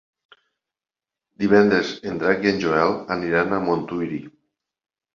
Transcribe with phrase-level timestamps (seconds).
[1.43, 4.23] Divendres en Drac i en Joel aniran a Montuïri.